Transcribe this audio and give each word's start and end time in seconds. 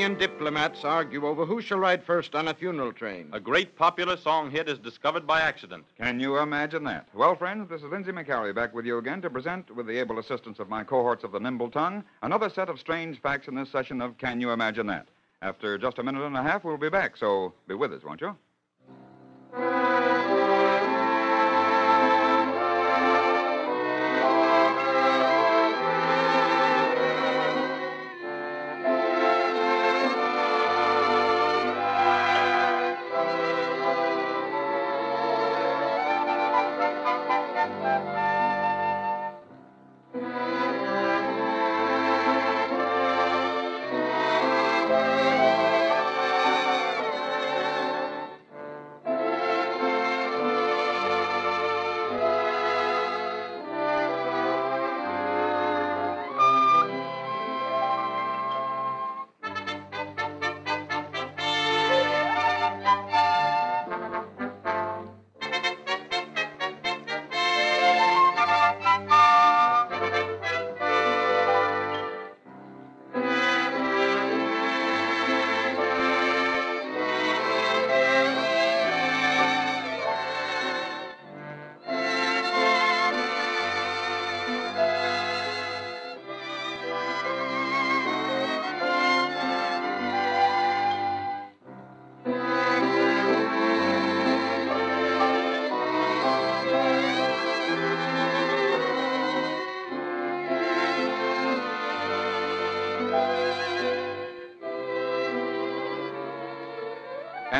European 0.00 0.30
diplomats 0.30 0.82
argue 0.82 1.26
over 1.26 1.44
who 1.44 1.60
shall 1.60 1.78
ride 1.78 2.02
first 2.02 2.34
on 2.34 2.48
a 2.48 2.54
funeral 2.54 2.90
train. 2.90 3.28
A 3.34 3.38
great 3.38 3.76
popular 3.76 4.16
song 4.16 4.50
hit 4.50 4.66
is 4.66 4.78
discovered 4.78 5.26
by 5.26 5.42
accident. 5.42 5.84
Can 5.98 6.18
you 6.18 6.38
imagine 6.38 6.84
that? 6.84 7.06
Well, 7.12 7.36
friends, 7.36 7.68
this 7.68 7.82
is 7.82 7.90
Lindsay 7.90 8.10
MacHarrie 8.10 8.54
back 8.54 8.72
with 8.72 8.86
you 8.86 8.96
again 8.96 9.20
to 9.20 9.28
present, 9.28 9.70
with 9.76 9.86
the 9.86 9.98
able 9.98 10.18
assistance 10.18 10.58
of 10.58 10.70
my 10.70 10.84
cohorts 10.84 11.22
of 11.22 11.32
the 11.32 11.38
Nimble 11.38 11.68
Tongue, 11.68 12.02
another 12.22 12.48
set 12.48 12.70
of 12.70 12.80
strange 12.80 13.20
facts 13.20 13.46
in 13.46 13.54
this 13.54 13.70
session 13.70 14.00
of 14.00 14.16
Can 14.16 14.40
You 14.40 14.52
Imagine 14.52 14.86
That? 14.86 15.06
After 15.42 15.76
just 15.76 15.98
a 15.98 16.02
minute 16.02 16.24
and 16.24 16.34
a 16.34 16.42
half, 16.42 16.64
we'll 16.64 16.78
be 16.78 16.88
back, 16.88 17.18
so 17.18 17.52
be 17.68 17.74
with 17.74 17.92
us, 17.92 18.02
won't 18.02 18.22
you? 18.22 18.34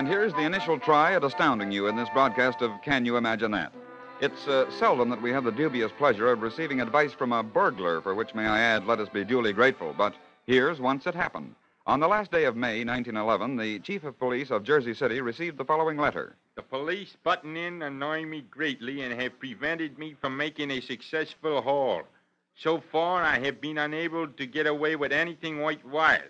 And 0.01 0.09
here's 0.09 0.33
the 0.33 0.47
initial 0.47 0.79
try 0.79 1.13
at 1.13 1.25
astounding 1.25 1.71
you 1.71 1.87
in 1.87 1.95
this 1.95 2.09
broadcast 2.15 2.63
of 2.63 2.71
Can 2.83 3.05
You 3.05 3.19
Imagine 3.19 3.51
That? 3.51 3.71
It's 4.23 4.49
uh, 4.49 4.71
seldom 4.71 5.11
that 5.11 5.21
we 5.21 5.31
have 5.31 5.45
the 5.45 5.53
dubious 5.53 5.93
pleasure 5.99 6.33
of 6.33 6.41
receiving 6.41 6.81
advice 6.81 7.13
from 7.13 7.33
a 7.33 7.43
burglar, 7.43 8.01
for 8.01 8.15
which, 8.15 8.35
may 8.35 8.47
I 8.47 8.61
add, 8.61 8.87
let 8.87 8.99
us 8.99 9.11
be 9.11 9.27
duly 9.27 9.53
grateful. 9.53 9.93
But 9.93 10.15
here's 10.47 10.81
once 10.81 11.07
it 11.07 11.15
happened. 11.15 11.55
On 11.87 12.01
the 12.01 12.09
last 12.09 12.33
day 12.33 12.45
of 12.45 12.57
May, 12.57 12.83
1911, 12.83 13.59
the 13.59 13.79
chief 13.81 14.03
of 14.05 14.19
police 14.19 14.51
of 14.51 14.65
Jersey 14.65 14.95
City 14.95 15.21
received 15.21 15.59
the 15.59 15.67
following 15.67 15.99
letter. 15.99 16.35
The 16.55 16.63
police 16.63 17.15
button 17.23 17.59
in 17.59 17.83
annoy 17.83 18.25
me 18.25 18.41
greatly 18.51 19.03
and 19.03 19.21
have 19.21 19.39
prevented 19.39 19.99
me 19.99 20.17
from 20.19 20.35
making 20.35 20.71
a 20.71 20.81
successful 20.81 21.61
haul. 21.61 22.05
So 22.57 22.83
far, 22.91 23.23
I 23.23 23.39
have 23.41 23.61
been 23.61 23.77
unable 23.77 24.29
to 24.29 24.47
get 24.47 24.67
away 24.67 24.97
with 24.97 25.13
anything 25.13 25.61
worthwhile. 25.61 26.23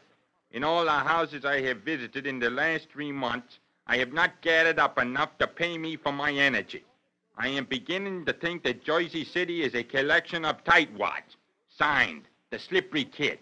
In 0.53 0.65
all 0.65 0.85
the 0.85 0.91
houses 0.91 1.45
I 1.45 1.61
have 1.63 1.79
visited 1.79 2.27
in 2.27 2.39
the 2.39 2.51
last 2.51 2.89
three 2.91 3.13
months, 3.13 3.59
I 3.87 3.99
have 3.99 4.13
not 4.13 4.41
gathered 4.41 4.79
up 4.79 4.99
enough 4.99 5.37
to 5.39 5.47
pay 5.47 5.79
me 5.79 5.97
for 5.97 6.13
my 6.13 6.33
energy. 6.33 6.85
I 7.37 7.49
am 7.49 7.65
beginning 7.65 8.25
to 8.27 8.33
think 8.33 8.65
that 8.65 8.85
Jersey 8.85 9.25
City 9.25 9.63
is 9.63 9.75
a 9.75 9.83
collection 9.83 10.45
of 10.45 10.63
tightwads. 10.65 11.37
Signed, 11.69 12.25
the 12.51 12.59
Slippery 12.59 13.05
Kid. 13.05 13.39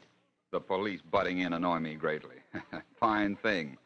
The 0.51 0.61
police 0.61 1.01
butting 1.11 1.39
in 1.39 1.53
annoy 1.53 1.79
me 1.81 1.95
greatly. 1.95 2.37
Fine 3.01 3.37
thing. 3.37 3.77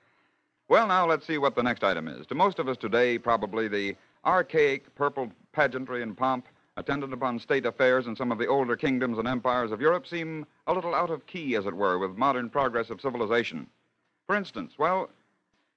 Well, 0.69 0.87
now 0.87 1.07
let's 1.07 1.27
see 1.27 1.39
what 1.39 1.55
the 1.55 1.63
next 1.63 1.85
item 1.85 2.09
is. 2.09 2.27
To 2.27 2.35
most 2.35 2.59
of 2.59 2.69
us 2.69 2.77
today, 2.77 3.19
probably 3.19 3.69
the 3.69 3.97
archaic 4.25 4.95
purple 4.95 5.31
pageantry 5.53 6.03
and 6.03 6.17
pomp 6.17 6.47
attendant 6.77 7.13
upon 7.13 7.39
state 7.39 7.67
affairs 7.67 8.07
in 8.07 8.17
some 8.17 8.33
of 8.33 8.39
the 8.39 8.47
older 8.47 8.77
kingdoms 8.77 9.19
and 9.19 9.29
empires 9.29 9.73
of 9.73 9.81
Europe 9.81 10.07
seem 10.07 10.47
a 10.67 10.73
little 10.73 10.95
out 10.95 11.11
of 11.11 11.27
key, 11.27 11.55
as 11.55 11.67
it 11.67 11.75
were, 11.75 11.99
with 11.99 12.17
modern 12.17 12.49
progress 12.49 12.91
of 12.91 13.01
civilization. 13.01 13.67
For 14.27 14.37
instance, 14.37 14.75
well, 14.79 15.11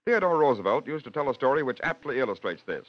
Theodore 0.06 0.38
Roosevelt 0.38 0.88
used 0.88 1.06
to 1.06 1.12
tell 1.12 1.30
a 1.30 1.34
story 1.34 1.64
which 1.64 1.82
aptly 1.84 2.20
illustrates 2.20 2.64
this. 2.64 2.88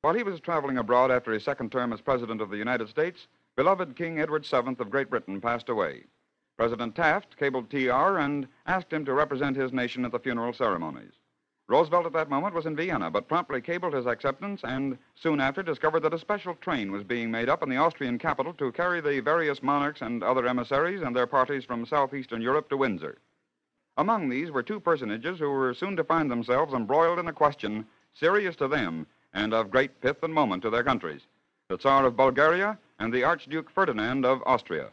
While 0.00 0.14
he 0.14 0.22
was 0.22 0.40
traveling 0.40 0.78
abroad 0.78 1.10
after 1.10 1.32
his 1.32 1.44
second 1.44 1.70
term 1.70 1.92
as 1.92 2.00
President 2.00 2.40
of 2.40 2.50
the 2.50 2.56
United 2.56 2.88
States, 2.88 3.26
beloved 3.56 3.96
King 3.96 4.18
Edward 4.18 4.46
VII 4.46 4.76
of 4.78 4.90
Great 4.90 5.10
Britain 5.10 5.40
passed 5.40 5.68
away. 5.68 6.04
President 6.56 6.94
Taft 6.94 7.36
cabled 7.36 7.70
TR 7.70 8.18
and 8.18 8.46
asked 8.66 8.92
him 8.92 9.04
to 9.04 9.12
represent 9.12 9.56
his 9.56 9.72
nation 9.72 10.04
at 10.04 10.12
the 10.12 10.18
funeral 10.18 10.52
ceremonies. 10.52 11.12
Roosevelt 11.72 12.04
at 12.04 12.12
that 12.12 12.28
moment 12.28 12.54
was 12.54 12.66
in 12.66 12.76
Vienna, 12.76 13.10
but 13.10 13.28
promptly 13.28 13.62
cabled 13.62 13.94
his 13.94 14.04
acceptance 14.04 14.60
and 14.62 14.98
soon 15.14 15.40
after 15.40 15.62
discovered 15.62 16.00
that 16.00 16.12
a 16.12 16.18
special 16.18 16.54
train 16.56 16.92
was 16.92 17.02
being 17.02 17.30
made 17.30 17.48
up 17.48 17.62
in 17.62 17.70
the 17.70 17.78
Austrian 17.78 18.18
capital 18.18 18.52
to 18.52 18.70
carry 18.72 19.00
the 19.00 19.20
various 19.20 19.62
monarchs 19.62 20.02
and 20.02 20.22
other 20.22 20.46
emissaries 20.46 21.00
and 21.00 21.16
their 21.16 21.26
parties 21.26 21.64
from 21.64 21.86
southeastern 21.86 22.42
Europe 22.42 22.68
to 22.68 22.76
Windsor. 22.76 23.16
Among 23.96 24.28
these 24.28 24.50
were 24.50 24.62
two 24.62 24.80
personages 24.80 25.38
who 25.38 25.48
were 25.48 25.72
soon 25.72 25.96
to 25.96 26.04
find 26.04 26.30
themselves 26.30 26.74
embroiled 26.74 27.18
in 27.18 27.28
a 27.28 27.32
question 27.32 27.86
serious 28.12 28.54
to 28.56 28.68
them 28.68 29.06
and 29.32 29.54
of 29.54 29.70
great 29.70 29.98
pith 30.02 30.22
and 30.22 30.34
moment 30.34 30.62
to 30.64 30.70
their 30.70 30.84
countries 30.84 31.22
the 31.70 31.78
Tsar 31.78 32.04
of 32.04 32.18
Bulgaria 32.18 32.76
and 32.98 33.14
the 33.14 33.24
Archduke 33.24 33.70
Ferdinand 33.70 34.26
of 34.26 34.42
Austria. 34.44 34.90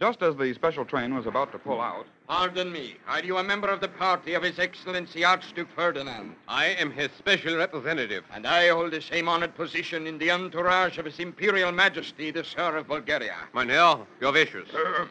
Just 0.00 0.22
as 0.22 0.34
the 0.36 0.52
special 0.54 0.84
train 0.84 1.14
was 1.14 1.24
about 1.24 1.52
to 1.52 1.58
pull 1.58 1.80
out, 1.80 2.06
Pardon 2.26 2.72
me. 2.72 2.96
Are 3.06 3.22
you 3.22 3.36
a 3.38 3.44
member 3.44 3.68
of 3.68 3.80
the 3.80 3.88
party 3.88 4.34
of 4.34 4.42
His 4.42 4.58
Excellency 4.58 5.24
Archduke 5.24 5.68
Ferdinand? 5.76 6.34
I 6.48 6.66
am 6.66 6.90
his 6.90 7.10
special 7.12 7.56
representative. 7.56 8.24
And 8.32 8.46
I 8.46 8.68
hold 8.68 8.90
the 8.90 9.00
same 9.00 9.28
honored 9.28 9.54
position 9.54 10.06
in 10.06 10.18
the 10.18 10.30
entourage 10.30 10.98
of 10.98 11.04
His 11.04 11.20
Imperial 11.20 11.70
Majesty, 11.70 12.30
the 12.30 12.42
Tsar 12.42 12.76
of 12.76 12.88
Bulgaria. 12.88 13.36
Mynheer, 13.54 13.98
your 14.20 14.32
wishes. 14.32 14.68
Uh, 14.74 15.06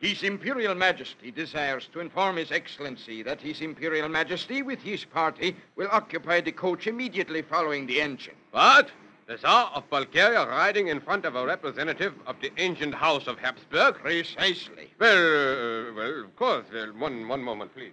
His 0.00 0.22
Imperial 0.22 0.74
Majesty 0.74 1.30
desires 1.30 1.88
to 1.92 2.00
inform 2.00 2.36
His 2.36 2.52
Excellency 2.52 3.22
that 3.24 3.40
His 3.40 3.60
Imperial 3.60 4.08
Majesty, 4.08 4.62
with 4.62 4.80
his 4.80 5.04
party, 5.04 5.56
will 5.74 5.88
occupy 5.90 6.40
the 6.40 6.52
coach 6.52 6.86
immediately 6.86 7.42
following 7.42 7.86
the 7.86 8.00
engine. 8.00 8.36
What? 8.52 8.90
The 9.28 9.36
Tsar 9.36 9.70
of 9.74 9.90
Bulgaria 9.90 10.48
riding 10.48 10.88
in 10.88 11.02
front 11.02 11.26
of 11.26 11.36
a 11.36 11.44
representative 11.44 12.14
of 12.26 12.36
the 12.40 12.50
ancient 12.56 12.94
house 12.94 13.26
of 13.26 13.38
Habsburg? 13.38 13.96
Precisely. 13.96 14.90
Well, 14.98 15.90
uh, 15.90 15.92
well, 15.92 16.24
of 16.24 16.34
course. 16.34 16.64
Well, 16.72 16.94
one, 16.96 17.28
one 17.28 17.42
moment, 17.42 17.74
please. 17.74 17.92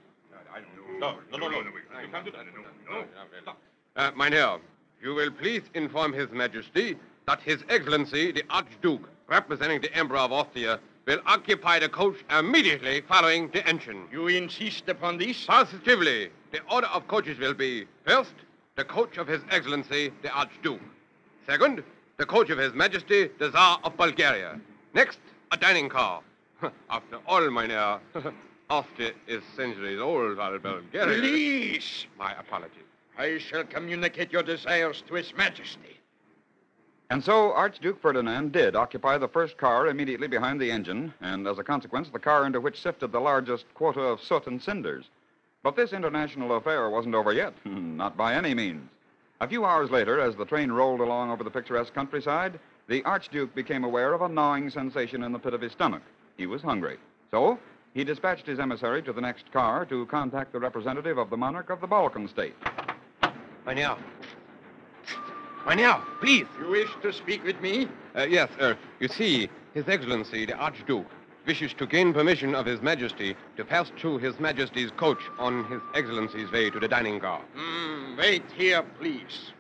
No, 0.97 1.17
no, 1.33 1.37
no, 1.37 1.49
no. 1.49 1.59
You 1.59 2.07
can't 2.09 2.23
do 2.23 2.31
that. 2.31 2.45
No, 2.89 3.03
no. 3.45 3.53
Uh, 3.97 4.11
Mynheer, 4.15 4.59
you 5.01 5.13
will 5.13 5.29
please 5.29 5.63
inform 5.73 6.13
His 6.13 6.31
Majesty 6.31 6.95
that 7.27 7.41
His 7.41 7.65
Excellency, 7.67 8.31
the 8.31 8.43
Archduke, 8.49 9.09
representing 9.27 9.81
the 9.81 9.93
Emperor 9.93 10.19
of 10.19 10.31
Austria, 10.31 10.79
will 11.05 11.19
occupy 11.25 11.79
the 11.79 11.89
coach 11.89 12.15
immediately 12.29 13.01
following 13.01 13.49
the 13.49 13.67
engine. 13.67 14.07
You 14.09 14.27
insist 14.27 14.87
upon 14.87 15.17
this? 15.17 15.43
Positively, 15.45 16.29
the 16.51 16.61
order 16.71 16.87
of 16.87 17.09
coaches 17.09 17.37
will 17.39 17.53
be 17.53 17.87
first, 18.05 18.35
the 18.77 18.85
coach 18.85 19.17
of 19.17 19.27
His 19.27 19.41
Excellency 19.51 20.13
the 20.21 20.29
Archduke. 20.29 20.79
Second, 21.47 21.83
the 22.18 22.25
coach 22.25 22.50
of 22.50 22.57
His 22.57 22.74
Majesty 22.74 23.30
the 23.39 23.51
Tsar 23.51 23.80
of 23.83 23.95
Bulgaria. 23.97 24.59
Next, 24.94 25.19
a 25.51 25.57
dining 25.57 25.89
car. 25.89 26.21
After 26.89 27.19
all, 27.27 27.50
meine 27.51 28.00
Austria 28.69 29.12
is 29.27 29.44
centuries 29.56 30.00
old, 30.00 30.38
while 30.38 30.57
Bulgaria. 30.57 31.19
Please! 31.19 32.07
My 32.18 32.33
apologies. 32.33 32.81
I 33.18 33.38
shall 33.38 33.63
communicate 33.63 34.31
your 34.31 34.44
desires 34.44 35.03
to 35.07 35.15
His 35.15 35.36
Majesty. 35.36 36.00
And 37.12 37.24
so 37.24 37.53
Archduke 37.53 38.01
Ferdinand 38.01 38.51
did 38.51 38.75
occupy 38.75 39.19
the 39.19 39.27
first 39.27 39.57
car 39.57 39.88
immediately 39.88 40.27
behind 40.27 40.59
the 40.59 40.71
engine, 40.71 41.13
and 41.21 41.47
as 41.47 41.59
a 41.59 41.63
consequence, 41.63 42.09
the 42.09 42.18
car 42.18 42.47
into 42.47 42.59
which 42.59 42.81
sifted 42.81 43.12
the 43.12 43.21
largest 43.21 43.65
quota 43.75 44.01
of 44.01 44.21
soot 44.21 44.47
and 44.47 44.62
cinders. 44.62 45.06
But 45.62 45.75
this 45.75 45.94
international 45.94 46.56
affair 46.57 46.89
wasn't 46.89 47.13
over 47.13 47.31
yet, 47.31 47.53
not 47.65 48.18
by 48.18 48.33
any 48.33 48.56
means. 48.56 48.89
A 49.41 49.47
few 49.47 49.65
hours 49.65 49.91
later, 49.91 50.21
as 50.21 50.35
the 50.35 50.45
train 50.45 50.71
rolled 50.71 51.01
along 51.01 51.29
over 51.29 51.43
the 51.43 51.49
picturesque 51.49 51.93
countryside, 51.93 52.57
the 52.87 53.03
Archduke 53.03 53.53
became 53.53 53.83
aware 53.83 54.13
of 54.13 54.21
a 54.21 54.29
gnawing 54.29 54.69
sensation 54.69 55.23
in 55.23 55.33
the 55.33 55.39
pit 55.39 55.53
of 55.53 55.59
his 55.59 55.73
stomach. 55.73 56.03
He 56.37 56.45
was 56.45 56.61
hungry. 56.61 56.97
So, 57.31 57.59
he 57.93 58.05
dispatched 58.05 58.45
his 58.45 58.59
emissary 58.59 59.01
to 59.03 59.11
the 59.11 59.21
next 59.21 59.51
car 59.51 59.85
to 59.85 60.05
contact 60.05 60.53
the 60.53 60.59
representative 60.59 61.17
of 61.17 61.29
the 61.29 61.37
monarch 61.37 61.69
of 61.69 61.81
the 61.81 61.87
Balkan 61.87 62.29
state. 62.29 62.55
Mynheer. 63.65 63.97
Mynheer, 65.67 65.99
please. 66.21 66.45
You 66.59 66.69
wish 66.69 66.89
to 67.01 67.11
speak 67.11 67.43
with 67.43 67.59
me? 67.59 67.87
Uh, 68.15 68.27
yes, 68.29 68.49
uh, 68.59 68.75
you 68.99 69.09
see, 69.09 69.49
His 69.73 69.87
Excellency 69.87 70.45
the 70.45 70.53
Archduke 70.53 71.07
wishes 71.45 71.74
to 71.75 71.86
gain 71.86 72.13
permission 72.13 72.56
of 72.56 72.65
His 72.65 72.81
Majesty 72.81 73.36
to 73.57 73.65
pass 73.65 73.92
through 73.97 74.18
His 74.19 74.39
Majesty's 74.39 74.92
coach 74.92 75.21
on 75.38 75.65
His 75.65 75.81
Excellency's 75.94 76.51
way 76.51 76.69
to 76.69 76.80
the 76.80 76.88
dining 76.88 77.19
car. 77.19 77.42
Hmm, 77.56 78.18
wait 78.18 78.44
here, 78.56 78.83
please. 79.00 79.51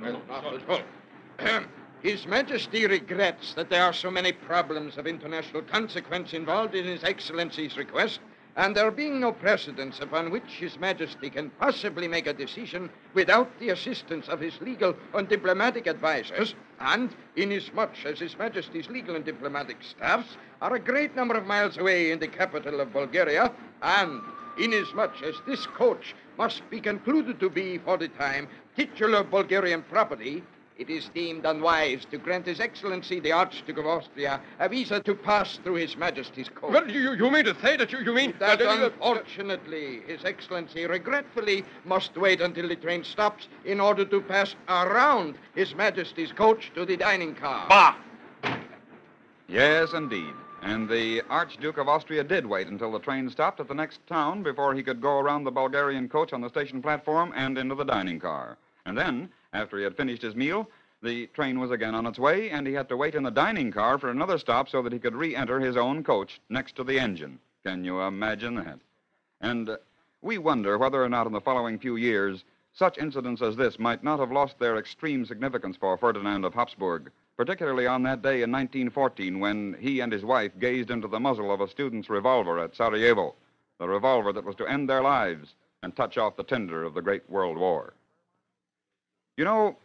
Well, 0.00 0.22
not 0.28 0.44
at 0.44 0.68
all. 0.68 0.80
Ahem. 1.38 1.68
His 2.04 2.26
Majesty 2.26 2.86
regrets 2.86 3.54
that 3.54 3.70
there 3.70 3.82
are 3.82 3.94
so 3.94 4.10
many 4.10 4.30
problems 4.30 4.98
of 4.98 5.06
international 5.06 5.62
consequence 5.62 6.34
involved 6.34 6.74
in 6.74 6.84
His 6.84 7.02
Excellency's 7.02 7.78
request, 7.78 8.20
and 8.56 8.76
there 8.76 8.90
being 8.90 9.20
no 9.20 9.32
precedents 9.32 10.00
upon 10.00 10.30
which 10.30 10.58
His 10.58 10.78
Majesty 10.78 11.28
can 11.28 11.50
possibly 11.50 12.06
make 12.06 12.26
a 12.26 12.32
decision 12.32 12.88
without 13.12 13.48
the 13.58 13.70
assistance 13.70 14.28
of 14.28 14.40
his 14.40 14.60
legal 14.60 14.94
and 15.12 15.28
diplomatic 15.28 15.86
advisers, 15.86 16.54
and 16.80 17.10
inasmuch 17.36 17.92
as 18.04 18.20
His 18.20 18.38
Majesty's 18.38 18.88
legal 18.88 19.16
and 19.16 19.24
diplomatic 19.24 19.78
staffs 19.82 20.36
are 20.62 20.74
a 20.74 20.80
great 20.80 21.16
number 21.16 21.36
of 21.36 21.46
miles 21.46 21.78
away 21.78 22.12
in 22.12 22.18
the 22.18 22.28
capital 22.28 22.80
of 22.80 22.92
Bulgaria, 22.92 23.52
and 23.82 24.20
inasmuch 24.58 25.22
as 25.22 25.34
this 25.46 25.66
coach 25.66 26.14
must 26.38 26.68
be 26.70 26.80
concluded 26.80 27.40
to 27.40 27.50
be, 27.50 27.78
for 27.78 27.96
the 27.96 28.08
time, 28.08 28.48
titular 28.76 29.24
Bulgarian 29.24 29.82
property, 29.82 30.42
it 30.76 30.90
is 30.90 31.08
deemed 31.14 31.44
unwise 31.44 32.04
to 32.10 32.18
grant 32.18 32.46
His 32.46 32.60
Excellency 32.60 33.20
the 33.20 33.32
Archduke 33.32 33.78
of 33.78 33.86
Austria 33.86 34.40
a 34.58 34.68
visa 34.68 35.00
to 35.00 35.14
pass 35.14 35.58
through 35.58 35.76
His 35.76 35.96
Majesty's 35.96 36.48
court. 36.48 36.72
Well, 36.72 36.90
you, 36.90 37.14
you 37.14 37.30
mean 37.30 37.44
to 37.44 37.54
say 37.60 37.76
that 37.76 37.92
you, 37.92 38.00
you 38.00 38.12
mean 38.12 38.34
That 38.38 38.58
that 38.58 38.92
unfortunately, 38.92 40.00
His 40.06 40.24
Excellency 40.24 40.86
regretfully 40.86 41.64
must 41.84 42.16
wait 42.16 42.40
until 42.40 42.68
the 42.68 42.76
train 42.76 43.04
stops 43.04 43.48
in 43.64 43.80
order 43.80 44.04
to 44.04 44.20
pass 44.20 44.54
around 44.68 45.36
His 45.54 45.74
Majesty's 45.74 46.32
coach 46.32 46.72
to 46.74 46.84
the 46.84 46.96
dining 46.96 47.34
car. 47.34 47.66
Bah! 47.68 47.96
Yes, 49.48 49.92
indeed. 49.92 50.32
And 50.62 50.88
the 50.88 51.20
Archduke 51.28 51.76
of 51.76 51.88
Austria 51.88 52.24
did 52.24 52.46
wait 52.46 52.68
until 52.68 52.90
the 52.90 52.98
train 52.98 53.28
stopped 53.28 53.60
at 53.60 53.68
the 53.68 53.74
next 53.74 54.04
town 54.06 54.42
before 54.42 54.74
he 54.74 54.82
could 54.82 55.00
go 55.00 55.18
around 55.18 55.44
the 55.44 55.50
Bulgarian 55.50 56.08
coach 56.08 56.32
on 56.32 56.40
the 56.40 56.48
station 56.48 56.80
platform 56.80 57.32
and 57.36 57.58
into 57.58 57.74
the 57.74 57.84
dining 57.84 58.18
car. 58.18 58.56
And 58.86 58.96
then, 58.96 59.28
after 59.54 59.78
he 59.78 59.84
had 59.84 59.96
finished 59.96 60.20
his 60.20 60.34
meal, 60.34 60.68
the 61.00 61.26
train 61.28 61.60
was 61.60 61.70
again 61.70 61.94
on 61.94 62.06
its 62.06 62.18
way, 62.18 62.50
and 62.50 62.66
he 62.66 62.72
had 62.72 62.88
to 62.88 62.96
wait 62.96 63.14
in 63.14 63.22
the 63.22 63.30
dining 63.30 63.70
car 63.70 63.98
for 63.98 64.10
another 64.10 64.36
stop 64.36 64.68
so 64.68 64.82
that 64.82 64.92
he 64.92 64.98
could 64.98 65.14
re 65.14 65.36
enter 65.36 65.60
his 65.60 65.76
own 65.76 66.02
coach 66.02 66.40
next 66.48 66.76
to 66.76 66.84
the 66.84 66.98
engine. 66.98 67.38
Can 67.64 67.84
you 67.84 68.00
imagine 68.00 68.56
that? 68.56 68.80
And 69.40 69.70
uh, 69.70 69.76
we 70.22 70.38
wonder 70.38 70.76
whether 70.76 71.02
or 71.02 71.08
not 71.08 71.26
in 71.26 71.32
the 71.32 71.40
following 71.40 71.78
few 71.78 71.96
years 71.96 72.44
such 72.72 72.98
incidents 72.98 73.40
as 73.40 73.54
this 73.54 73.78
might 73.78 74.02
not 74.02 74.18
have 74.18 74.32
lost 74.32 74.58
their 74.58 74.76
extreme 74.76 75.24
significance 75.24 75.76
for 75.76 75.96
Ferdinand 75.96 76.44
of 76.44 76.54
Habsburg, 76.54 77.12
particularly 77.36 77.86
on 77.86 78.02
that 78.02 78.22
day 78.22 78.42
in 78.42 78.50
1914 78.50 79.38
when 79.38 79.76
he 79.78 80.00
and 80.00 80.12
his 80.12 80.24
wife 80.24 80.52
gazed 80.58 80.90
into 80.90 81.06
the 81.06 81.20
muzzle 81.20 81.52
of 81.52 81.60
a 81.60 81.68
student's 81.68 82.10
revolver 82.10 82.58
at 82.58 82.74
Sarajevo, 82.74 83.34
the 83.78 83.86
revolver 83.86 84.32
that 84.32 84.44
was 84.44 84.56
to 84.56 84.66
end 84.66 84.88
their 84.88 85.02
lives 85.02 85.54
and 85.82 85.94
touch 85.94 86.18
off 86.18 86.36
the 86.36 86.42
tinder 86.42 86.82
of 86.82 86.94
the 86.94 87.02
Great 87.02 87.28
World 87.30 87.56
War. 87.56 87.92
You 89.36 89.44
know, 89.44 89.76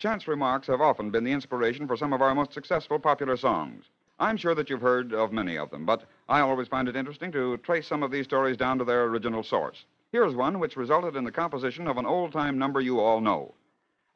chance 0.00 0.26
remarks 0.26 0.66
have 0.66 0.80
often 0.80 1.10
been 1.10 1.22
the 1.22 1.30
inspiration 1.30 1.86
for 1.86 1.96
some 1.96 2.12
of 2.12 2.20
our 2.20 2.34
most 2.34 2.52
successful 2.52 2.98
popular 2.98 3.36
songs. 3.36 3.84
I'm 4.18 4.36
sure 4.36 4.56
that 4.56 4.68
you've 4.68 4.80
heard 4.80 5.12
of 5.12 5.32
many 5.32 5.56
of 5.56 5.70
them, 5.70 5.86
but 5.86 6.02
I 6.28 6.40
always 6.40 6.66
find 6.66 6.88
it 6.88 6.96
interesting 6.96 7.30
to 7.30 7.58
trace 7.58 7.86
some 7.86 8.02
of 8.02 8.10
these 8.10 8.24
stories 8.24 8.56
down 8.56 8.78
to 8.78 8.84
their 8.84 9.04
original 9.04 9.44
source. 9.44 9.84
Here's 10.10 10.34
one 10.34 10.58
which 10.58 10.76
resulted 10.76 11.14
in 11.14 11.22
the 11.22 11.30
composition 11.30 11.86
of 11.86 11.96
an 11.96 12.06
old 12.06 12.32
time 12.32 12.58
number 12.58 12.80
you 12.80 12.98
all 12.98 13.20
know. 13.20 13.54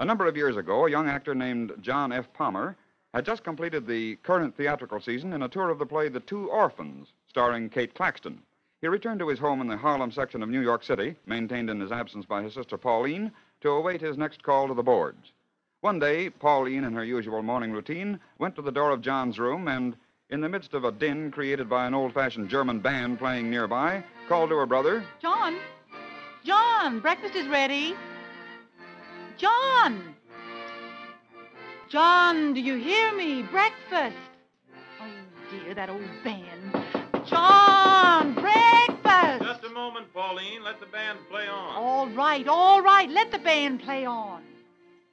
A 0.00 0.04
number 0.04 0.26
of 0.26 0.36
years 0.36 0.56
ago, 0.56 0.84
a 0.84 0.90
young 0.90 1.08
actor 1.08 1.34
named 1.34 1.72
John 1.80 2.10
F. 2.10 2.32
Palmer 2.32 2.76
had 3.14 3.24
just 3.24 3.44
completed 3.44 3.86
the 3.86 4.16
current 4.16 4.56
theatrical 4.56 5.00
season 5.00 5.32
in 5.32 5.42
a 5.42 5.48
tour 5.48 5.70
of 5.70 5.78
the 5.78 5.86
play 5.86 6.08
The 6.08 6.20
Two 6.20 6.50
Orphans, 6.50 7.12
starring 7.28 7.70
Kate 7.70 7.94
Claxton. 7.94 8.42
He 8.80 8.88
returned 8.88 9.20
to 9.20 9.28
his 9.28 9.38
home 9.38 9.60
in 9.60 9.68
the 9.68 9.76
Harlem 9.76 10.10
section 10.10 10.42
of 10.42 10.48
New 10.48 10.60
York 10.60 10.82
City, 10.82 11.14
maintained 11.24 11.70
in 11.70 11.80
his 11.80 11.92
absence 11.92 12.26
by 12.26 12.42
his 12.42 12.52
sister 12.52 12.76
Pauline, 12.76 13.32
to 13.60 13.70
await 13.70 14.00
his 14.00 14.16
next 14.16 14.42
call 14.42 14.68
to 14.68 14.74
the 14.74 14.82
boards. 14.82 15.32
One 15.80 15.98
day, 15.98 16.30
Pauline, 16.30 16.84
in 16.84 16.94
her 16.94 17.04
usual 17.04 17.42
morning 17.42 17.72
routine, 17.72 18.18
went 18.38 18.56
to 18.56 18.62
the 18.62 18.72
door 18.72 18.90
of 18.90 19.02
John's 19.02 19.38
room 19.38 19.68
and, 19.68 19.96
in 20.30 20.40
the 20.40 20.48
midst 20.48 20.74
of 20.74 20.84
a 20.84 20.92
din 20.92 21.30
created 21.30 21.68
by 21.68 21.86
an 21.86 21.94
old 21.94 22.12
fashioned 22.12 22.48
German 22.48 22.80
band 22.80 23.18
playing 23.18 23.50
nearby, 23.50 24.02
called 24.28 24.50
to 24.50 24.56
her 24.56 24.66
brother, 24.66 25.04
John? 25.20 25.58
John, 26.44 27.00
breakfast 27.00 27.34
is 27.34 27.46
ready. 27.48 27.94
John! 29.36 30.14
John, 31.88 32.54
do 32.54 32.60
you 32.60 32.76
hear 32.76 33.16
me? 33.16 33.42
Breakfast. 33.42 34.16
Oh, 35.00 35.06
dear, 35.50 35.74
that 35.74 35.88
old 35.88 36.02
band. 36.24 36.84
John, 37.26 37.75
Let 40.66 40.80
the 40.80 40.86
band 40.86 41.20
play 41.30 41.46
on. 41.46 41.76
All 41.76 42.08
right, 42.08 42.48
all 42.48 42.82
right. 42.82 43.08
Let 43.08 43.30
the 43.30 43.38
band 43.38 43.82
play 43.84 44.04
on. 44.04 44.42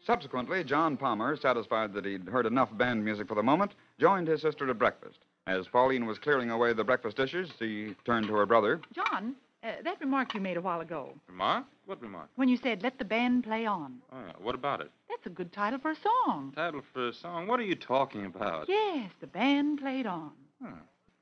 Subsequently, 0.03 0.63
John 0.63 0.97
Palmer, 0.97 1.37
satisfied 1.37 1.93
that 1.93 2.05
he'd 2.05 2.27
heard 2.27 2.47
enough 2.47 2.75
band 2.75 3.05
music 3.05 3.27
for 3.27 3.35
the 3.35 3.43
moment, 3.43 3.73
joined 3.99 4.27
his 4.27 4.41
sister 4.41 4.65
to 4.65 4.73
breakfast. 4.73 5.19
As 5.45 5.67
Pauline 5.67 6.07
was 6.07 6.17
clearing 6.17 6.49
away 6.49 6.73
the 6.73 6.83
breakfast 6.83 7.17
dishes, 7.17 7.51
she 7.59 7.95
turned 8.03 8.25
to 8.27 8.33
her 8.33 8.47
brother. 8.47 8.81
John, 8.95 9.35
uh, 9.63 9.73
that 9.83 9.99
remark 10.01 10.33
you 10.33 10.41
made 10.41 10.57
a 10.57 10.61
while 10.61 10.81
ago, 10.81 11.13
Remark? 11.27 11.65
What 11.85 12.01
remark? 12.01 12.29
when 12.35 12.49
you 12.49 12.57
said, 12.57 12.81
let 12.81 12.97
the 12.97 13.05
band 13.05 13.43
play 13.43 13.67
on, 13.67 13.99
Oh, 14.11 14.17
yeah. 14.25 14.33
What 14.41 14.55
about 14.55 14.81
it? 14.81 14.89
that's 15.07 15.27
a 15.27 15.29
good 15.29 15.53
title 15.53 15.77
for 15.77 15.91
a 15.91 15.95
song. 16.25 16.51
Title 16.55 16.81
for 16.93 17.09
a 17.09 17.13
song? 17.13 17.45
What 17.45 17.59
are 17.59 17.63
you 17.63 17.75
talking 17.75 18.25
about? 18.25 18.67
Yes, 18.67 19.11
the 19.21 19.27
band 19.27 19.79
played 19.81 20.07
on. 20.07 20.31
Huh. 20.63 20.71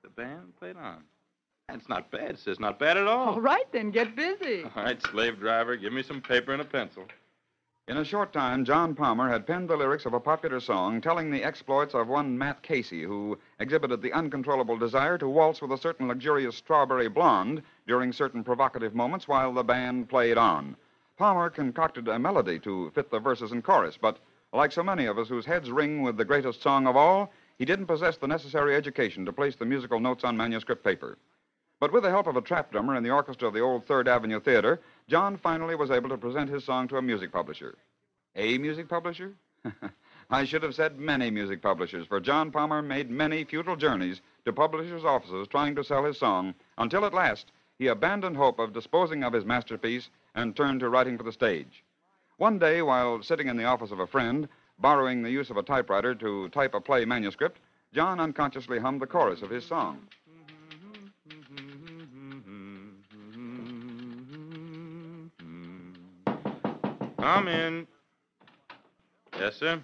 The 0.04 0.10
band 0.10 0.58
played 0.58 0.78
on. 0.78 1.04
That's 1.72 1.88
not 1.88 2.12
bad, 2.12 2.38
sis. 2.38 2.60
Not 2.60 2.80
bad 2.80 2.98
at 2.98 3.08
all. 3.08 3.36
All 3.36 3.42
right, 3.42 3.66
then, 3.72 3.92
get 3.92 4.13
busy. 4.13 4.63
All 4.75 4.84
right, 4.84 5.01
slave 5.01 5.40
driver, 5.40 5.78
give 5.78 5.94
me 5.94 6.04
some 6.04 6.22
paper 6.22 6.51
and 6.51 6.62
a 6.62 6.66
pencil. 6.66 7.06
In 7.88 7.96
a 7.96 8.04
short 8.04 8.34
time, 8.34 8.66
John 8.66 8.94
Palmer 8.94 9.30
had 9.30 9.48
penned 9.48 9.70
the 9.70 9.78
lyrics 9.78 10.06
of 10.06 10.13
a 10.13 10.20
popular 10.20 10.60
song 10.60 11.00
telling 11.00 11.32
the 11.32 11.46
exploits 11.46 11.94
of 11.94 12.10
one 12.10 12.38
Matt 12.38 12.62
Casey, 12.62 13.04
who 13.04 13.40
exhibited 13.60 14.01
the 14.01 14.12
uncontrollable 14.12 14.78
desire 14.78 15.18
to 15.18 15.30
waltz 15.30 15.62
with 15.62 15.72
a 15.72 15.78
certain 15.78 16.10
luxurious 16.10 16.58
strawberry 16.58 17.08
blonde 17.08 17.63
during 17.88 18.12
certain 18.12 18.44
provocative 18.44 18.94
moments 18.94 19.30
while 19.30 19.54
the 19.54 19.63
band 19.63 20.10
played 20.10 20.38
on. 20.38 20.75
Palmer 21.18 21.50
concocted 21.50 22.08
a 22.10 22.20
melody 22.20 22.60
to 22.60 22.92
fit 22.92 23.10
the 23.10 23.20
verses 23.20 23.54
and 23.54 23.63
chorus, 23.63 23.98
but 24.00 24.20
like 24.51 24.74
so 24.74 24.84
many 24.84 25.06
of 25.06 25.18
us 25.18 25.30
whose 25.30 25.46
heads 25.46 25.72
ring 25.72 26.01
with 26.01 26.18
the 26.18 26.25
greatest 26.25 26.62
song 26.62 26.86
of 26.86 26.98
all, 26.98 27.32
he 27.58 27.63
didn't 27.63 27.88
possess 27.88 28.18
the 28.18 28.28
necessary 28.28 28.75
education 28.75 29.25
to 29.25 29.32
place 29.32 29.56
the 29.56 29.66
musical 29.66 30.01
notes 30.01 30.25
on 30.25 30.36
manuscript 30.36 30.84
paper. 30.84 31.18
But 31.82 31.92
with 31.92 32.04
the 32.04 32.12
help 32.12 32.28
of 32.28 32.38
a 32.38 32.42
trap 32.42 32.72
drummer 32.72 32.96
in 32.96 33.02
the 33.02 33.10
orchestra 33.10 33.48
of 33.48 33.56
the 33.56 33.60
old 33.60 33.88
Third 33.88 34.08
Avenue 34.08 34.40
Theater, 34.40 34.80
John 35.08 35.36
finally 35.36 35.74
was 35.74 35.90
able 35.90 36.10
to 36.10 36.18
present 36.18 36.48
his 36.48 36.64
song 36.64 36.88
to 36.88 36.98
a 36.98 37.02
music 37.02 37.32
publisher. 37.32 37.76
A 38.36 38.60
music 38.60 38.88
publisher? 38.88 39.34
I 40.30 40.46
should 40.46 40.62
have 40.62 40.76
said 40.76 41.00
many 41.00 41.32
music 41.32 41.60
publishers, 41.60 42.06
for 42.06 42.20
John 42.20 42.52
Palmer 42.52 42.84
made 42.84 43.10
many 43.10 43.44
futile 43.44 43.76
journeys 43.76 44.22
to 44.46 44.54
publishers' 44.54 45.04
offices 45.04 45.48
trying 45.48 45.74
to 45.74 45.84
sell 45.84 46.06
his 46.06 46.20
song 46.20 46.54
until 46.78 47.04
at 47.04 47.16
last 47.16 47.52
he 47.80 47.88
abandoned 47.88 48.38
hope 48.38 48.60
of 48.60 48.74
disposing 48.74 49.24
of 49.24 49.34
his 49.34 49.44
masterpiece 49.44 50.12
and 50.36 50.56
turned 50.56 50.82
to 50.82 50.90
writing 50.90 51.18
for 51.18 51.24
the 51.24 51.32
stage. 51.32 51.84
One 52.38 52.60
day, 52.60 52.84
while 52.84 53.24
sitting 53.24 53.48
in 53.48 53.58
the 53.58 53.66
office 53.66 53.92
of 53.92 54.00
a 54.00 54.08
friend, 54.08 54.48
Borrowing 54.82 55.22
the 55.22 55.30
use 55.30 55.52
of 55.52 55.58
a 55.58 55.64
typewriter 55.64 56.16
to 56.16 56.50
type 56.50 56.74
a 56.74 56.82
play 56.82 57.06
manuscript, 57.06 57.60
John 57.94 58.20
unconsciously 58.20 58.80
hummed 58.80 59.00
the 59.00 59.06
chorus 59.06 59.44
of 59.44 59.52
his 59.52 59.64
song. 59.64 60.08
Come 67.22 67.48
in. 67.48 67.88
Yes, 69.38 69.56
sir. 69.56 69.80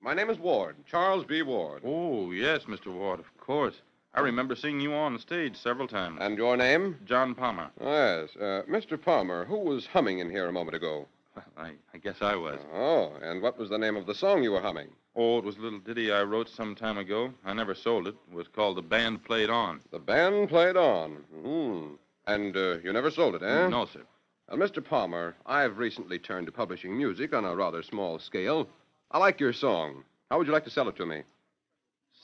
My 0.00 0.14
name 0.14 0.30
is 0.30 0.38
Ward, 0.38 0.74
Charles 0.90 1.26
B. 1.26 1.42
Ward. 1.42 1.82
Oh, 1.84 2.30
yes, 2.30 2.64
Mr. 2.64 2.86
Ward, 2.86 3.20
of 3.20 3.26
course. 3.36 3.74
I 4.14 4.20
remember 4.20 4.56
seeing 4.56 4.80
you 4.80 4.94
on 4.94 5.18
stage 5.18 5.54
several 5.54 5.86
times. 5.86 6.16
And 6.22 6.38
your 6.38 6.56
name? 6.56 6.96
John 7.04 7.34
Palmer. 7.34 7.70
Yes. 7.78 8.30
Uh, 8.36 8.62
Mr. 8.66 9.00
Palmer, 9.00 9.44
who 9.44 9.58
was 9.58 9.86
humming 9.86 10.20
in 10.20 10.30
here 10.30 10.48
a 10.48 10.52
moment 10.52 10.76
ago? 10.76 11.06
Well, 11.36 11.44
I, 11.58 11.72
I 11.92 11.98
guess 11.98 12.22
I 12.22 12.36
was. 12.36 12.58
Oh, 12.72 13.12
and 13.22 13.42
what 13.42 13.58
was 13.58 13.68
the 13.68 13.78
name 13.78 13.96
of 13.96 14.06
the 14.06 14.14
song 14.14 14.42
you 14.42 14.52
were 14.52 14.62
humming? 14.62 14.88
Oh, 15.14 15.36
it 15.36 15.44
was 15.44 15.58
a 15.58 15.60
little 15.60 15.80
ditty 15.80 16.10
I 16.10 16.22
wrote 16.22 16.48
some 16.48 16.74
time 16.74 16.96
ago. 16.96 17.34
I 17.44 17.52
never 17.52 17.74
sold 17.74 18.06
it. 18.06 18.16
It 18.30 18.34
was 18.34 18.48
called 18.48 18.78
The 18.78 18.82
Band 18.82 19.24
Played 19.24 19.50
On. 19.50 19.80
The 19.90 19.98
band 19.98 20.48
played 20.48 20.78
on. 20.78 21.16
Hmm. 21.42 21.94
And 22.26 22.56
uh, 22.56 22.78
you 22.78 22.94
never 22.94 23.10
sold 23.10 23.34
it, 23.34 23.42
eh? 23.42 23.68
No, 23.68 23.84
sir. 23.84 24.04
Well, 24.48 24.58
Mr. 24.58 24.82
Palmer, 24.82 25.34
I've 25.44 25.78
recently 25.78 26.18
turned 26.18 26.46
to 26.46 26.52
publishing 26.52 26.96
music 26.96 27.34
on 27.34 27.44
a 27.44 27.54
rather 27.54 27.82
small 27.82 28.18
scale. 28.18 28.66
I 29.10 29.18
like 29.18 29.40
your 29.40 29.52
song. 29.52 30.04
How 30.30 30.38
would 30.38 30.46
you 30.46 30.52
like 30.54 30.64
to 30.64 30.70
sell 30.70 30.88
it 30.88 30.96
to 30.96 31.06
me? 31.06 31.22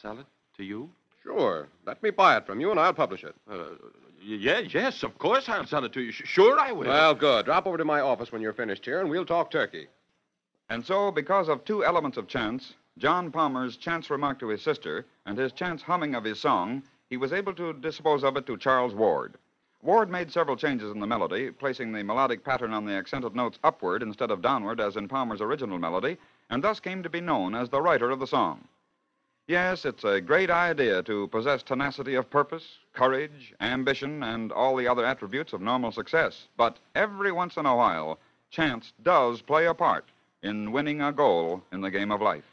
Sell 0.00 0.18
it 0.18 0.26
to 0.56 0.64
you? 0.64 0.90
Sure. 1.22 1.68
Let 1.86 2.02
me 2.02 2.10
buy 2.10 2.36
it 2.38 2.46
from 2.46 2.60
you, 2.60 2.70
and 2.70 2.80
I'll 2.80 2.94
publish 2.94 3.24
it. 3.24 3.34
Uh, 3.50 3.64
yeah, 4.22 4.60
yes, 4.60 5.02
of 5.02 5.18
course 5.18 5.48
I'll 5.48 5.66
sell 5.66 5.84
it 5.84 5.92
to 5.92 6.00
you. 6.00 6.12
Sh- 6.12 6.22
sure 6.24 6.58
I 6.58 6.72
will. 6.72 6.86
Well, 6.88 7.14
good. 7.14 7.44
Drop 7.44 7.66
over 7.66 7.76
to 7.76 7.84
my 7.84 8.00
office 8.00 8.32
when 8.32 8.40
you're 8.40 8.54
finished 8.54 8.86
here, 8.86 9.00
and 9.00 9.10
we'll 9.10 9.26
talk 9.26 9.50
turkey. 9.50 9.88
And 10.70 10.84
so, 10.84 11.10
because 11.10 11.48
of 11.50 11.64
two 11.64 11.84
elements 11.84 12.16
of 12.16 12.26
chance, 12.26 12.72
John 12.96 13.30
Palmer's 13.32 13.76
chance 13.76 14.08
remark 14.08 14.38
to 14.40 14.48
his 14.48 14.62
sister 14.62 15.04
and 15.26 15.36
his 15.36 15.52
chance 15.52 15.82
humming 15.82 16.14
of 16.14 16.24
his 16.24 16.40
song, 16.40 16.82
he 17.10 17.18
was 17.18 17.34
able 17.34 17.52
to 17.54 17.74
dispose 17.74 18.24
of 18.24 18.36
it 18.38 18.46
to 18.46 18.56
Charles 18.56 18.94
Ward. 18.94 19.34
Ward 19.84 20.10
made 20.10 20.32
several 20.32 20.56
changes 20.56 20.90
in 20.90 20.98
the 20.98 21.06
melody, 21.06 21.50
placing 21.50 21.92
the 21.92 22.02
melodic 22.02 22.42
pattern 22.42 22.72
on 22.72 22.86
the 22.86 22.94
accented 22.94 23.36
notes 23.36 23.58
upward 23.62 24.02
instead 24.02 24.30
of 24.30 24.40
downward 24.40 24.80
as 24.80 24.96
in 24.96 25.08
Palmer's 25.08 25.42
original 25.42 25.78
melody, 25.78 26.16
and 26.48 26.64
thus 26.64 26.80
came 26.80 27.02
to 27.02 27.10
be 27.10 27.20
known 27.20 27.54
as 27.54 27.68
the 27.68 27.82
writer 27.82 28.10
of 28.10 28.18
the 28.18 28.26
song. 28.26 28.66
Yes, 29.46 29.84
it's 29.84 30.02
a 30.02 30.22
great 30.22 30.48
idea 30.48 31.02
to 31.02 31.28
possess 31.28 31.62
tenacity 31.62 32.14
of 32.14 32.30
purpose, 32.30 32.78
courage, 32.94 33.52
ambition, 33.60 34.22
and 34.22 34.50
all 34.52 34.74
the 34.74 34.88
other 34.88 35.04
attributes 35.04 35.52
of 35.52 35.60
normal 35.60 35.92
success. 35.92 36.48
But 36.56 36.78
every 36.94 37.30
once 37.30 37.58
in 37.58 37.66
a 37.66 37.76
while, 37.76 38.18
chance 38.50 38.94
does 39.02 39.42
play 39.42 39.66
a 39.66 39.74
part 39.74 40.06
in 40.42 40.72
winning 40.72 41.02
a 41.02 41.12
goal 41.12 41.62
in 41.72 41.82
the 41.82 41.90
game 41.90 42.10
of 42.10 42.22
life. 42.22 42.44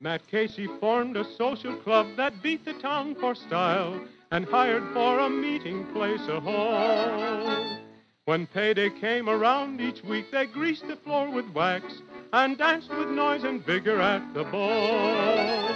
Matt 0.00 0.28
Casey 0.28 0.68
formed 0.78 1.16
a 1.16 1.24
social 1.34 1.74
club 1.78 2.06
that 2.16 2.40
beat 2.40 2.64
the 2.64 2.74
town 2.74 3.16
for 3.16 3.34
style 3.34 4.00
and 4.30 4.44
hired 4.44 4.84
for 4.92 5.18
a 5.18 5.28
meeting 5.28 5.86
place 5.86 6.20
a 6.28 6.38
hall. 6.38 7.78
When 8.24 8.46
payday 8.46 8.90
came 8.90 9.28
around 9.28 9.80
each 9.80 10.04
week, 10.04 10.30
they 10.30 10.46
greased 10.46 10.86
the 10.86 10.94
floor 10.94 11.28
with 11.30 11.50
wax 11.50 11.84
and 12.32 12.56
danced 12.56 12.90
with 12.90 13.08
noise 13.08 13.42
and 13.42 13.64
vigor 13.66 14.00
at 14.00 14.34
the 14.34 14.44
ball. 14.44 15.68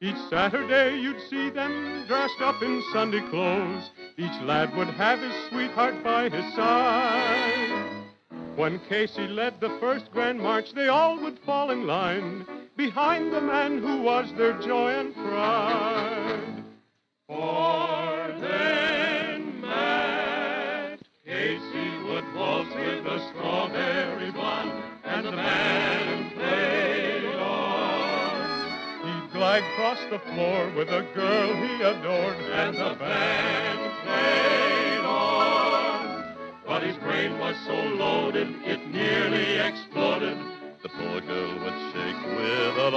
Each 0.00 0.18
Saturday 0.28 0.98
you'd 0.98 1.20
see 1.30 1.50
them 1.50 2.04
dressed 2.08 2.40
up 2.40 2.60
in 2.62 2.82
Sunday 2.92 3.20
clothes. 3.30 3.90
Each 4.16 4.40
lad 4.40 4.76
would 4.76 4.88
have 4.88 5.20
his 5.20 5.34
sweetheart 5.50 6.02
by 6.02 6.28
his 6.30 6.54
side. 6.56 8.06
When 8.56 8.80
Casey 8.88 9.28
led 9.28 9.60
the 9.60 9.78
first 9.78 10.10
grand 10.10 10.40
march, 10.40 10.72
they 10.72 10.88
all 10.88 11.20
would 11.20 11.38
fall 11.46 11.70
in 11.70 11.86
line 11.86 12.44
behind 12.86 13.32
the 13.32 13.40
man 13.40 13.78
who 13.78 14.02
was 14.02 14.26
their 14.36 14.54
joy 14.54 14.90
and 14.90 15.14
pride. 15.14 16.64
For 17.28 18.34
then 18.40 19.60
Matt 19.60 20.98
Casey 21.24 21.90
would 22.08 22.34
waltz 22.34 22.74
with 22.74 23.04
the 23.04 23.18
strawberry 23.28 24.32
blonde, 24.32 24.72
and 25.04 25.26
the 25.26 25.30
band 25.30 26.34
played 26.34 27.36
on. 27.36 28.50
He'd 29.04 29.32
glide 29.32 29.62
across 29.74 30.00
the 30.10 30.18
floor 30.34 30.72
with 30.76 30.88
a 30.88 31.06
girl 31.14 31.54
he 31.62 31.82
adored, 31.82 32.36
and 32.50 32.76
the 32.76 32.96
band 32.98 33.92
played 34.02 35.04
on. 35.06 36.34
But 36.66 36.82
his 36.82 36.96
brain 36.96 37.38
was 37.38 37.54
so 37.64 37.74
loaded, 37.74 38.48
it 38.64 38.90
nearly 38.90 39.58
exploded. 39.68 40.36
The 40.82 40.88
poor 40.88 41.20
girl 41.20 41.41
He'd 42.82 42.90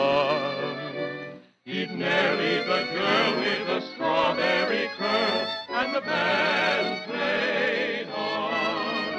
leave 1.91 2.65
the 2.65 2.87
girl 2.91 3.37
with 3.37 3.67
the 3.67 3.81
strawberry 3.93 4.89
curls, 4.97 5.49
and 5.69 5.93
the 5.93 6.01
band 6.01 7.03
played 7.05 8.07
on. 8.09 9.13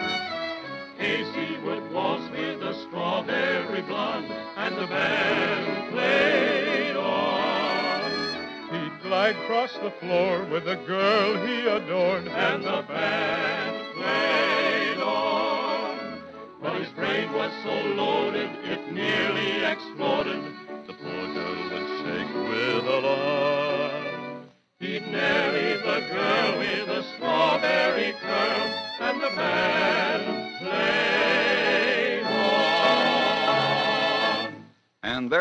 Casey 0.99 1.57
would 1.59 1.93
waltz 1.93 2.29
with 2.33 2.59
the 2.59 2.73
strawberry 2.83 3.83
blonde, 3.83 4.27
and 4.57 4.77
the 4.77 4.89
band 4.89 5.93
played 5.93 6.97
on. 6.97 8.11
He'd 8.73 9.03
glide 9.05 9.37
across 9.37 9.73
the 9.75 9.93
floor 10.01 10.47
with 10.47 10.65
the 10.65 10.75
girl 10.85 11.47
he 11.47 11.61
adored, 11.69 12.27
and 12.27 12.65
the 12.65 12.83
band 12.89 13.95
played 13.95 15.01
on. 15.01 16.23
But 16.61 16.81
his 16.81 16.89
brain 16.89 17.33
was 17.33 17.53
so 17.63 17.73
loaded, 17.73 18.51
it 18.65 18.93
nearly 18.93 19.65
exploded. 19.65 20.16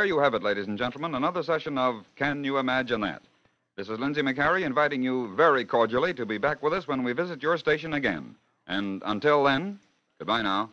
There 0.06 0.14
you 0.14 0.20
have 0.20 0.36
it, 0.36 0.44
ladies 0.44 0.68
and 0.68 0.78
gentlemen, 0.78 1.16
another 1.16 1.42
session 1.42 1.80
of 1.80 2.06
Can 2.16 2.44
You 2.44 2.60
Imagine 2.60 3.02
That? 3.02 3.24
This 3.76 3.90
is 3.90 3.98
Lindsay 3.98 4.22
MacHarrie 4.22 4.64
inviting 4.64 5.02
you 5.02 5.34
very 5.34 5.66
cordially 5.66 6.14
to 6.14 6.28
be 6.28 6.38
back 6.38 6.62
with 6.62 6.74
us 6.74 6.88
when 6.88 7.02
we 7.02 7.12
visit 7.12 7.42
your 7.42 7.58
station 7.58 7.94
again. 7.94 8.36
And 8.68 9.02
until 9.04 9.44
then, 9.44 9.80
goodbye 10.20 10.44
now. 10.44 10.70